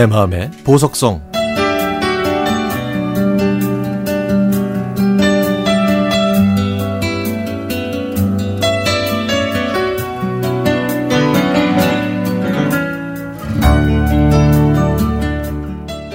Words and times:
내 0.00 0.06
마음의 0.06 0.50
보석성 0.64 1.20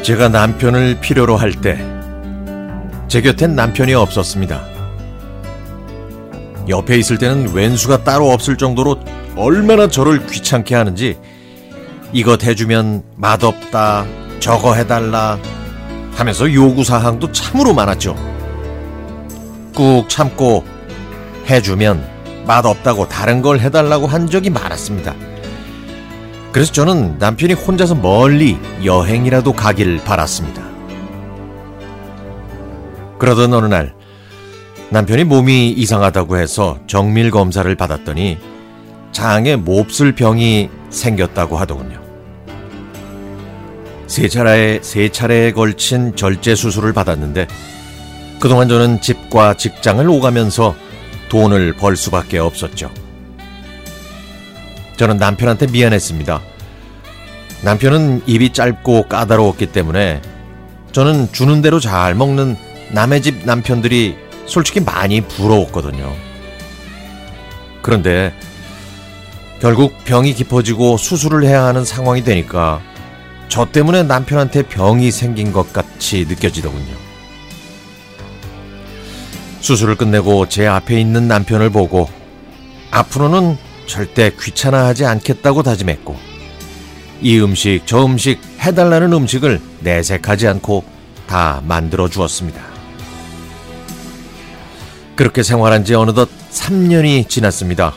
제가 0.01 0.29
남편을 0.29 0.99
필요로 0.99 1.37
할 1.37 1.51
때 1.61 1.77
제 3.07 3.21
곁엔 3.21 3.55
남편이 3.55 3.93
없었습니다. 3.93 4.65
옆에 6.67 6.97
있을 6.97 7.19
때는 7.19 7.53
왼수가 7.53 8.03
따로 8.03 8.31
없을 8.31 8.57
정도로 8.57 8.99
얼마나 9.37 9.87
저를 9.87 10.25
귀찮게 10.25 10.73
하는지 10.73 11.17
이것 12.13 12.43
해주면 12.43 13.03
맛없다, 13.17 14.05
저거 14.39 14.73
해달라 14.73 15.37
하면서 16.13 16.51
요구사항도 16.51 17.31
참으로 17.31 17.73
많았죠. 17.73 18.15
꾹 19.75 20.07
참고 20.07 20.63
해주면 21.49 22.43
맛없다고 22.45 23.09
다른 23.09 23.41
걸 23.41 23.59
해달라고 23.59 24.07
한 24.07 24.29
적이 24.29 24.51
많았습니다. 24.51 25.13
그래서 26.51 26.71
저는 26.71 27.17
남편이 27.19 27.53
혼자서 27.53 27.95
멀리 27.95 28.57
여행이라도 28.83 29.51
가길 29.53 30.01
바랐습니다. 30.03 30.63
그러던 33.19 33.53
어느 33.53 33.65
날 33.65 33.93
남편이 34.89 35.25
몸이 35.25 35.71
이상하다고 35.71 36.37
해서 36.37 36.77
정밀 36.87 37.31
검사를 37.31 37.73
받았더니 37.75 38.37
장에 39.11 39.55
몹쓸 39.57 40.13
병이 40.13 40.69
생겼다고 40.89 41.57
하더군요. 41.57 42.01
세 44.07 44.27
차례에, 44.27 44.79
세 44.81 45.09
차례에 45.09 45.51
걸친 45.51 46.15
절제 46.15 46.55
수술을 46.55 46.93
받았는데 46.93 47.47
그동안 48.39 48.69
저는 48.69 49.01
집과 49.01 49.55
직장을 49.55 50.07
오가면서 50.07 50.75
돈을 51.29 51.73
벌 51.73 51.95
수밖에 51.95 52.37
없었죠. 52.37 52.91
저는 54.97 55.17
남편한테 55.17 55.67
미안했습니다. 55.67 56.41
남편은 57.63 58.23
입이 58.27 58.53
짧고 58.53 59.07
까다로웠기 59.07 59.67
때문에 59.67 60.21
저는 60.91 61.31
주는 61.31 61.61
대로 61.61 61.79
잘 61.79 62.15
먹는 62.15 62.55
남의 62.91 63.21
집 63.21 63.45
남편들이 63.45 64.15
솔직히 64.45 64.79
많이 64.79 65.21
부러웠거든요. 65.21 66.13
그런데 67.81 68.33
결국 69.59 69.93
병이 70.03 70.33
깊어지고 70.33 70.97
수술을 70.97 71.45
해야 71.45 71.63
하는 71.63 71.85
상황이 71.85 72.23
되니까 72.23 72.81
저 73.47 73.65
때문에 73.65 74.03
남편한테 74.03 74.63
병이 74.63 75.11
생긴 75.11 75.53
것 75.53 75.71
같이 75.71 76.25
느껴지더군요. 76.27 76.95
수술을 79.61 79.95
끝내고 79.95 80.47
제 80.47 80.67
앞에 80.67 80.99
있는 80.99 81.27
남편을 81.27 81.69
보고 81.69 82.09
앞으로는 82.91 83.57
절대 83.87 84.31
귀찮아하지 84.39 85.05
않겠다고 85.05 85.63
다짐했고 85.63 86.15
이 87.21 87.39
음식 87.39 87.81
저 87.85 88.05
음식 88.05 88.39
해달라는 88.59 89.13
음식을 89.13 89.61
내색하지 89.79 90.47
않고 90.47 90.83
다 91.27 91.61
만들어 91.65 92.09
주었습니다. 92.09 92.61
그렇게 95.15 95.43
생활한 95.43 95.85
지 95.85 95.95
어느덧 95.95 96.29
3년이 96.51 97.29
지났습니다. 97.29 97.93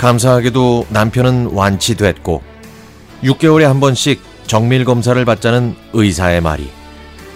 감사하게도 0.00 0.86
남편은 0.88 1.50
완치됐고 1.52 2.42
6개월에 3.22 3.64
한 3.64 3.80
번씩 3.80 4.22
정밀 4.46 4.86
검사를 4.86 5.22
받자는 5.22 5.76
의사의 5.92 6.40
말이 6.40 6.70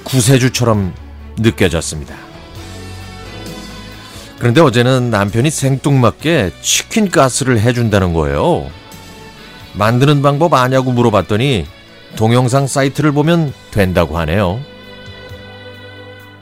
구세주처럼 0.05 0.95
느껴졌습니다. 1.37 2.17
그런데 4.39 4.63
어제는 4.63 5.11
남편이 5.11 5.51
생뚱맞게 5.51 6.53
치킨 6.63 7.11
가스를 7.11 7.61
해준다는 7.61 8.15
거예요. 8.15 8.71
만드는 9.75 10.23
방법 10.23 10.55
아냐고 10.55 10.91
물어봤더니 10.91 11.67
동영상 12.17 12.67
사이트를 12.67 13.13
보면 13.13 13.53
된다고 13.73 14.17
하네요. 14.21 14.59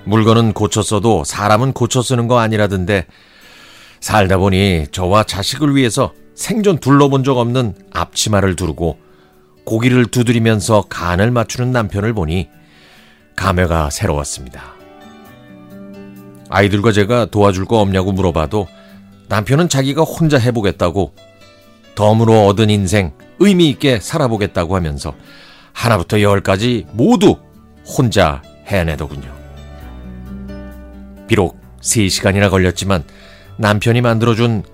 물건은 0.04 0.52
고쳐 0.52 0.82
써도 0.82 1.24
사람은 1.24 1.72
고쳐 1.72 2.00
쓰는 2.00 2.28
거 2.28 2.38
아니라던데 2.38 3.06
살다 4.02 4.36
보니 4.36 4.88
저와 4.90 5.22
자식을 5.22 5.76
위해서 5.76 6.12
생전 6.34 6.78
둘러본 6.78 7.22
적 7.22 7.38
없는 7.38 7.74
앞치마를 7.92 8.56
두르고 8.56 8.98
고기를 9.64 10.06
두드리면서 10.06 10.86
간을 10.88 11.30
맞추는 11.30 11.70
남편을 11.70 12.12
보니 12.12 12.48
감회가 13.36 13.90
새로웠습니다. 13.90 14.74
아이들과 16.50 16.90
제가 16.90 17.26
도와줄 17.26 17.64
거 17.66 17.78
없냐고 17.78 18.10
물어봐도 18.10 18.66
남편은 19.28 19.68
자기가 19.68 20.02
혼자 20.02 20.36
해보겠다고 20.36 21.14
덤으로 21.94 22.46
얻은 22.48 22.70
인생 22.70 23.12
의미 23.38 23.68
있게 23.68 24.00
살아보겠다고 24.00 24.74
하면서 24.74 25.14
하나부터 25.72 26.20
열까지 26.20 26.86
모두 26.90 27.36
혼자 27.86 28.42
해내더군요. 28.66 29.32
비록 31.28 31.60
3시간이나 31.80 32.50
걸렸지만 32.50 33.04
남편이 33.58 34.00
만들어준 34.00 34.64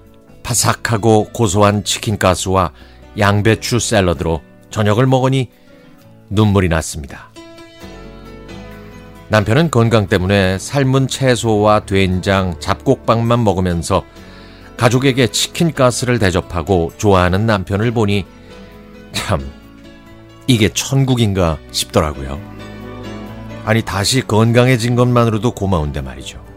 바삭하고 0.43 1.31
고소한 1.33 1.85
치킨 1.85 2.19
가스와 2.19 2.73
양배추 3.19 3.79
샐러드로 3.79 4.41
저녁을 4.71 5.07
먹으니 5.07 5.51
눈물이 6.31 6.69
났습니다. 6.69 7.31
남편은 9.29 9.71
건강 9.71 10.07
때문에 10.07 10.59
삶은 10.59 11.09
채소와 11.09 11.81
된장, 11.81 12.59
잡곡밥만 12.61 13.45
먹으면서 13.45 14.05
가족에게 14.79 15.27
치킨 15.27 15.73
가스를 15.75 16.19
대접하고 16.19 16.93
좋아하는 16.97 17.45
남편을 17.45 17.91
보니 17.91 18.25
참 19.13 19.51
이게 20.47 20.71
천국인가 20.71 21.59
싶더라고요. 21.73 22.41
아니 23.67 23.83
다시 23.83 24.23
건강해진 24.23 24.97
것만으로도 24.97 25.51
고마운데 25.51 26.01
말이죠. 26.01 26.48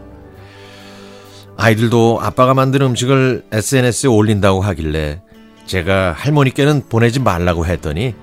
아이들도 1.62 2.18
아빠가 2.20 2.54
만든 2.54 2.82
음식을 2.82 3.44
SNS에 3.52 4.08
올린다고 4.08 4.62
하길래 4.62 5.22
제가 5.64 6.10
할머니께는 6.10 6.88
보내지 6.88 7.20
말라고 7.20 7.66
했더니 7.66 8.16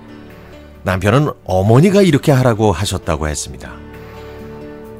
남편은 0.83 1.31
어머니가 1.45 2.01
이렇게 2.01 2.33
하라고 2.33 2.73
하셨다고 2.73 3.29
했습니다. 3.29 3.71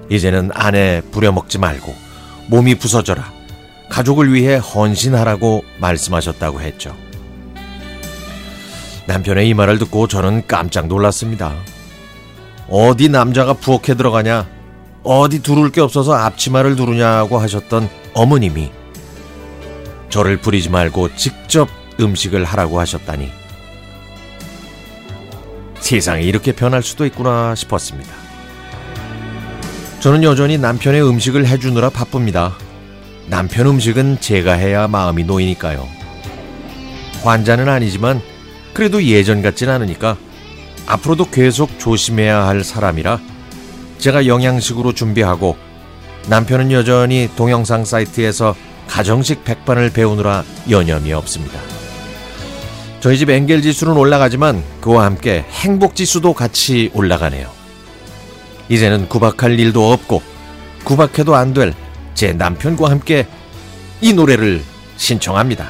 이제는 0.09 0.51
아내 0.53 1.01
부려먹지 1.11 1.57
말고 1.57 1.93
몸이 2.47 2.75
부서져라. 2.75 3.29
가족을 3.89 4.33
위해 4.33 4.55
헌신하라고 4.55 5.65
말씀하셨다고 5.81 6.61
했죠. 6.61 6.95
남편의 9.05 9.49
이 9.49 9.53
말을 9.53 9.79
듣고 9.79 10.07
저는 10.07 10.47
깜짝 10.47 10.87
놀랐습니다. 10.87 11.55
어디 12.69 13.09
남자가 13.09 13.51
부엌에 13.51 13.95
들어가냐? 13.95 14.47
어디 15.03 15.41
두를 15.41 15.71
게 15.71 15.81
없어서 15.81 16.13
앞치마를 16.13 16.77
두르냐고 16.77 17.37
하셨던 17.37 17.89
어머님이 18.19 18.69
저를 20.09 20.41
부리지 20.41 20.67
말고 20.67 21.15
직접 21.15 21.69
음식을 22.01 22.43
하라고 22.43 22.77
하셨다니 22.81 23.29
세상이 25.79 26.25
이렇게 26.25 26.51
변할 26.51 26.83
수도 26.83 27.05
있구나 27.05 27.55
싶었습니다. 27.55 28.11
저는 30.01 30.23
여전히 30.23 30.57
남편의 30.57 31.01
음식을 31.01 31.47
해주느라 31.47 31.91
바쁩니다. 31.91 32.57
남편 33.27 33.67
음식은 33.67 34.19
제가 34.19 34.51
해야 34.51 34.89
마음이 34.89 35.23
놓이니까요. 35.23 35.87
환자는 37.23 37.69
아니지만 37.69 38.21
그래도 38.73 39.01
예전 39.01 39.41
같진 39.41 39.69
않으니까 39.69 40.17
앞으로도 40.87 41.29
계속 41.29 41.79
조심해야 41.79 42.45
할 42.45 42.65
사람이라 42.65 43.17
제가 43.97 44.25
영양식으로 44.27 44.91
준비하고 44.91 45.68
남편은 46.27 46.71
여전히 46.71 47.29
동영상 47.35 47.85
사이트에서 47.85 48.55
가정식 48.87 49.43
백반을 49.43 49.91
배우느라 49.91 50.43
여념이 50.69 51.13
없습니다. 51.13 51.59
저희 52.99 53.17
집 53.17 53.29
엥겔 53.29 53.61
지수는 53.61 53.93
올라가지만 53.95 54.63
그와 54.81 55.05
함께 55.05 55.45
행복 55.49 55.95
지수도 55.95 56.33
같이 56.33 56.91
올라가네요. 56.93 57.49
이제는 58.67 59.07
구박할 59.07 59.59
일도 59.59 59.91
없고 59.91 60.21
구박해도 60.83 61.35
안 61.35 61.53
될 61.53 61.73
제 62.19 62.33
남편과 62.33 62.89
함께 62.89 63.25
이 64.01 64.11
노래를 64.11 64.61
신청합니다. 64.97 65.69